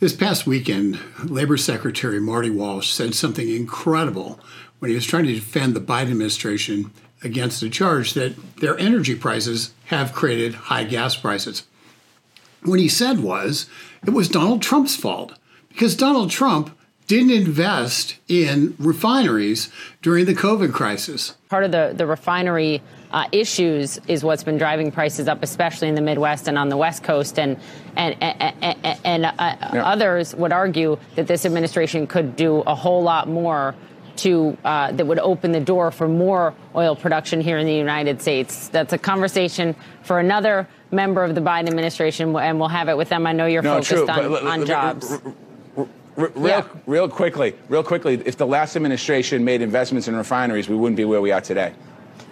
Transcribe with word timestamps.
This 0.00 0.14
past 0.14 0.46
weekend, 0.46 0.98
Labor 1.24 1.58
Secretary 1.58 2.18
Marty 2.18 2.48
Walsh 2.48 2.90
said 2.90 3.14
something 3.14 3.50
incredible 3.50 4.40
when 4.78 4.88
he 4.88 4.94
was 4.94 5.04
trying 5.04 5.26
to 5.26 5.34
defend 5.34 5.76
the 5.76 5.80
Biden 5.80 6.12
administration 6.12 6.90
against 7.22 7.60
the 7.60 7.68
charge 7.68 8.14
that 8.14 8.34
their 8.60 8.78
energy 8.78 9.14
prices 9.14 9.74
have 9.88 10.14
created 10.14 10.54
high 10.54 10.84
gas 10.84 11.16
prices. 11.16 11.64
What 12.62 12.80
he 12.80 12.88
said 12.88 13.20
was 13.20 13.68
it 14.02 14.14
was 14.14 14.30
Donald 14.30 14.62
Trump's 14.62 14.96
fault 14.96 15.34
because 15.68 15.94
Donald 15.94 16.30
Trump 16.30 16.74
didn't 17.10 17.32
invest 17.32 18.16
in 18.28 18.72
refineries 18.78 19.68
during 20.00 20.26
the 20.26 20.32
COVID 20.32 20.72
crisis. 20.72 21.34
Part 21.48 21.64
of 21.64 21.72
the, 21.72 21.92
the 21.92 22.06
refinery 22.06 22.80
uh, 23.10 23.26
issues 23.32 23.98
is 24.06 24.22
what's 24.22 24.44
been 24.44 24.56
driving 24.56 24.92
prices 24.92 25.26
up, 25.26 25.42
especially 25.42 25.88
in 25.88 25.96
the 25.96 26.00
Midwest 26.00 26.46
and 26.46 26.56
on 26.56 26.68
the 26.68 26.76
West 26.76 27.02
Coast. 27.02 27.36
And 27.40 27.58
and 27.96 28.14
and, 28.22 29.00
and 29.04 29.26
uh, 29.26 29.32
yeah. 29.38 29.84
others 29.84 30.36
would 30.36 30.52
argue 30.52 30.98
that 31.16 31.26
this 31.26 31.44
administration 31.44 32.06
could 32.06 32.36
do 32.36 32.60
a 32.60 32.76
whole 32.76 33.02
lot 33.02 33.28
more 33.28 33.74
to 34.18 34.56
uh, 34.64 34.92
that 34.92 35.04
would 35.04 35.18
open 35.18 35.50
the 35.50 35.58
door 35.58 35.90
for 35.90 36.06
more 36.06 36.54
oil 36.76 36.94
production 36.94 37.40
here 37.40 37.58
in 37.58 37.66
the 37.66 37.74
United 37.74 38.22
States. 38.22 38.68
That's 38.68 38.92
a 38.92 38.98
conversation 38.98 39.74
for 40.04 40.20
another 40.20 40.68
member 40.92 41.24
of 41.24 41.34
the 41.34 41.40
Biden 41.40 41.66
administration, 41.66 42.36
and 42.36 42.60
we'll 42.60 42.68
have 42.68 42.88
it 42.88 42.96
with 42.96 43.08
them. 43.08 43.26
I 43.26 43.32
know 43.32 43.46
you're 43.46 43.62
no, 43.62 43.82
focused 43.82 43.90
true, 43.90 44.08
on, 44.08 44.46
on 44.46 44.64
jobs. 44.64 45.18
Real, 46.16 46.32
yeah. 46.36 46.64
real 46.86 47.08
quickly, 47.08 47.54
real 47.68 47.82
quickly, 47.82 48.22
if 48.24 48.36
the 48.36 48.46
last 48.46 48.76
administration 48.76 49.44
made 49.44 49.62
investments 49.62 50.08
in 50.08 50.16
refineries, 50.16 50.68
we 50.68 50.76
wouldn't 50.76 50.96
be 50.96 51.04
where 51.04 51.20
we 51.20 51.32
are 51.32 51.40
today. 51.40 51.72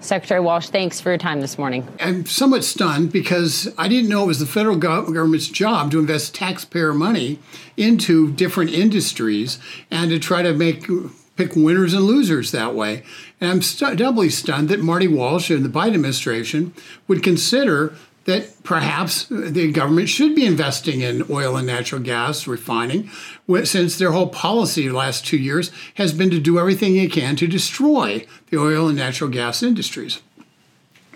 Secretary 0.00 0.40
Walsh, 0.40 0.68
thanks 0.68 1.00
for 1.00 1.08
your 1.08 1.18
time 1.18 1.40
this 1.40 1.58
morning. 1.58 1.86
I'm 2.00 2.26
somewhat 2.26 2.64
stunned 2.64 3.12
because 3.12 3.72
I 3.78 3.88
didn't 3.88 4.10
know 4.10 4.24
it 4.24 4.26
was 4.26 4.38
the 4.38 4.46
federal 4.46 4.76
government's 4.76 5.48
job 5.48 5.90
to 5.90 5.98
invest 5.98 6.34
taxpayer 6.34 6.94
money 6.94 7.38
into 7.76 8.30
different 8.32 8.70
industries 8.70 9.58
and 9.90 10.10
to 10.10 10.18
try 10.18 10.42
to 10.42 10.52
make 10.52 10.86
pick 11.36 11.54
winners 11.56 11.92
and 11.92 12.04
losers 12.04 12.50
that 12.52 12.74
way. 12.74 13.02
And 13.40 13.50
I'm 13.50 13.62
st- 13.62 13.98
doubly 13.98 14.30
stunned 14.30 14.68
that 14.68 14.80
Marty 14.80 15.08
Walsh 15.08 15.50
and 15.50 15.64
the 15.64 15.68
Biden 15.68 15.94
administration 15.94 16.72
would 17.08 17.22
consider 17.22 17.94
that 18.26 18.62
perhaps 18.64 19.26
the 19.30 19.72
government 19.72 20.08
should 20.08 20.34
be 20.34 20.44
investing 20.44 21.00
in 21.00 21.24
oil 21.30 21.56
and 21.56 21.66
natural 21.66 22.00
gas 22.00 22.46
refining, 22.46 23.08
since 23.64 23.96
their 23.96 24.12
whole 24.12 24.28
policy 24.28 24.86
the 24.86 24.94
last 24.94 25.24
two 25.24 25.38
years 25.38 25.70
has 25.94 26.12
been 26.12 26.30
to 26.30 26.40
do 26.40 26.58
everything 26.58 26.96
it 26.96 27.12
can 27.12 27.36
to 27.36 27.46
destroy 27.46 28.26
the 28.50 28.58
oil 28.58 28.88
and 28.88 28.98
natural 28.98 29.30
gas 29.30 29.62
industries. 29.62 30.20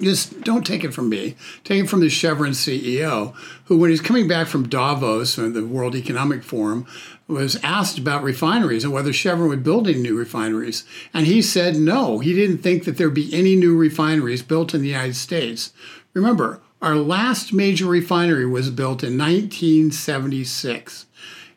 Just 0.00 0.40
don't 0.42 0.66
take 0.66 0.82
it 0.82 0.94
from 0.94 1.10
me. 1.10 1.34
Take 1.62 1.84
it 1.84 1.90
from 1.90 2.00
the 2.00 2.08
Chevron 2.08 2.52
CEO, 2.52 3.34
who, 3.64 3.76
when 3.76 3.90
he's 3.90 4.00
coming 4.00 4.26
back 4.26 4.46
from 4.46 4.68
Davos, 4.68 5.38
or 5.38 5.50
the 5.50 5.66
World 5.66 5.94
Economic 5.94 6.42
Forum, 6.42 6.86
was 7.28 7.62
asked 7.62 7.98
about 7.98 8.22
refineries 8.22 8.82
and 8.82 8.92
whether 8.92 9.12
Chevron 9.12 9.50
would 9.50 9.62
build 9.62 9.86
any 9.86 9.98
new 9.98 10.16
refineries. 10.16 10.84
And 11.12 11.26
he 11.26 11.42
said 11.42 11.76
no, 11.76 12.20
he 12.20 12.32
didn't 12.32 12.58
think 12.58 12.84
that 12.84 12.96
there'd 12.96 13.12
be 13.12 13.34
any 13.34 13.56
new 13.56 13.76
refineries 13.76 14.42
built 14.42 14.74
in 14.74 14.80
the 14.80 14.88
United 14.88 15.16
States. 15.16 15.72
Remember, 16.14 16.60
our 16.82 16.96
last 16.96 17.52
major 17.52 17.86
refinery 17.86 18.46
was 18.46 18.70
built 18.70 19.02
in 19.02 19.18
1976 19.18 21.06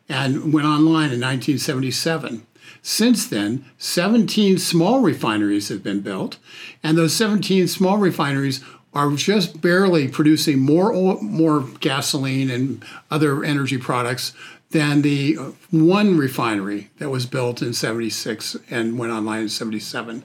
and 0.08 0.52
went 0.52 0.66
online 0.66 1.10
in 1.10 1.20
1977. 1.20 2.46
Since 2.82 3.28
then, 3.28 3.64
17 3.78 4.58
small 4.58 5.00
refineries 5.00 5.70
have 5.70 5.82
been 5.82 6.00
built, 6.00 6.36
and 6.82 6.98
those 6.98 7.14
17 7.16 7.66
small 7.68 7.96
refineries 7.96 8.62
are 8.92 9.10
just 9.12 9.60
barely 9.60 10.06
producing 10.06 10.60
more 10.60 10.92
oil, 10.92 11.20
more 11.20 11.60
gasoline 11.80 12.50
and 12.50 12.84
other 13.10 13.42
energy 13.42 13.78
products 13.78 14.34
than 14.70 15.02
the 15.02 15.36
uh, 15.38 15.50
one 15.70 16.16
refinery 16.18 16.90
that 16.98 17.08
was 17.08 17.26
built 17.26 17.62
in 17.62 17.72
76 17.72 18.56
and 18.70 18.98
went 18.98 19.12
online 19.12 19.42
in 19.42 19.48
77. 19.48 20.22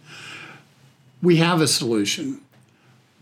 We 1.22 1.38
have 1.38 1.62
a 1.62 1.68
solution. 1.68 2.42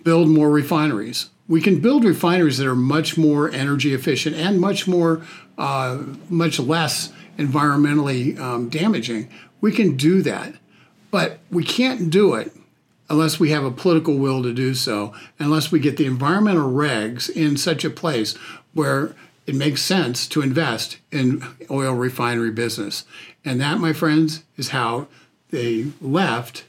Build 0.03 0.29
more 0.29 0.49
refineries 0.49 1.29
we 1.47 1.61
can 1.61 1.79
build 1.79 2.03
refineries 2.03 2.57
that 2.57 2.67
are 2.67 2.75
much 2.75 3.17
more 3.17 3.49
energy 3.51 3.93
efficient 3.93 4.35
and 4.35 4.59
much 4.59 4.87
more, 4.87 5.21
uh, 5.57 6.03
much 6.29 6.59
less 6.59 7.11
environmentally 7.37 8.37
um, 8.39 8.69
damaging. 8.69 9.29
We 9.61 9.71
can 9.71 9.95
do 9.95 10.21
that, 10.23 10.55
but 11.09 11.39
we 11.49 11.63
can't 11.63 12.09
do 12.09 12.33
it 12.35 12.51
unless 13.09 13.39
we 13.39 13.51
have 13.51 13.63
a 13.63 13.71
political 13.71 14.17
will 14.17 14.43
to 14.43 14.53
do 14.53 14.73
so, 14.73 15.13
unless 15.39 15.71
we 15.71 15.79
get 15.79 15.95
the 15.95 16.05
environmental 16.05 16.69
regs 16.69 17.29
in 17.29 17.55
such 17.55 17.85
a 17.85 17.89
place 17.89 18.35
where 18.73 19.15
it 19.45 19.55
makes 19.55 19.81
sense 19.81 20.27
to 20.27 20.41
invest 20.41 20.97
in 21.09 21.41
oil 21.71 21.93
refinery 21.93 22.51
business. 22.51 23.05
And 23.45 23.61
that, 23.61 23.79
my 23.79 23.93
friends, 23.93 24.43
is 24.57 24.69
how 24.69 25.07
the 25.51 25.91
left 26.01 26.65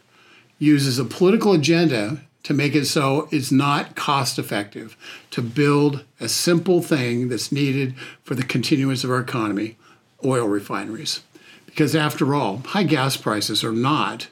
uses 0.60 1.00
a 1.00 1.04
political 1.04 1.52
agenda 1.52 2.20
to 2.48 2.54
make 2.54 2.74
it 2.74 2.86
so 2.86 3.28
it's 3.30 3.52
not 3.52 3.94
cost 3.94 4.38
effective 4.38 4.96
to 5.30 5.42
build 5.42 6.02
a 6.18 6.26
simple 6.26 6.80
thing 6.80 7.28
that's 7.28 7.52
needed 7.52 7.94
for 8.24 8.34
the 8.34 8.42
continuance 8.42 9.04
of 9.04 9.10
our 9.10 9.20
economy 9.20 9.76
oil 10.24 10.48
refineries. 10.48 11.20
Because 11.66 11.94
after 11.94 12.34
all, 12.34 12.62
high 12.68 12.84
gas 12.84 13.18
prices 13.18 13.62
are 13.62 13.72
not 13.72 14.28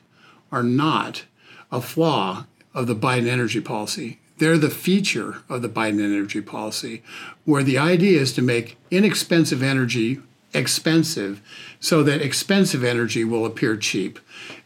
are 0.50 0.62
not 0.62 1.26
a 1.70 1.82
flaw 1.82 2.46
of 2.72 2.86
the 2.86 2.96
Biden 2.96 3.28
energy 3.28 3.60
policy. 3.60 4.18
They're 4.38 4.56
the 4.56 4.70
feature 4.70 5.42
of 5.50 5.60
the 5.60 5.68
Biden 5.68 6.02
energy 6.02 6.40
policy, 6.40 7.02
where 7.44 7.62
the 7.62 7.76
idea 7.76 8.18
is 8.18 8.32
to 8.32 8.40
make 8.40 8.78
inexpensive 8.90 9.62
energy 9.62 10.22
expensive 10.54 11.42
so 11.80 12.02
that 12.02 12.22
expensive 12.22 12.82
energy 12.82 13.24
will 13.24 13.44
appear 13.44 13.76
cheap. 13.76 14.18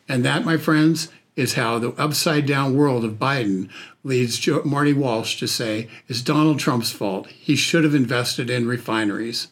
And 0.08 0.24
that, 0.24 0.44
my 0.44 0.56
friends, 0.56 1.08
is 1.40 1.54
how 1.54 1.78
the 1.78 1.92
upside 1.92 2.44
down 2.44 2.76
world 2.76 3.02
of 3.02 3.14
Biden 3.14 3.70
leads 4.04 4.46
Marty 4.64 4.92
Walsh 4.92 5.38
to 5.38 5.48
say 5.48 5.88
it's 6.06 6.20
Donald 6.20 6.58
Trump's 6.58 6.92
fault. 6.92 7.28
He 7.28 7.56
should 7.56 7.82
have 7.82 7.94
invested 7.94 8.50
in 8.50 8.68
refineries. 8.68 9.48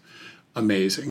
Amazing. 0.55 1.07